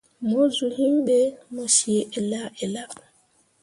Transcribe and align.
Mo 0.29 0.41
zuu 0.55 0.71
yim 0.77 0.95
be 1.07 1.17
mo 1.53 1.63
cii 1.75 2.07
ella 2.19 2.41
ella. 2.63 2.83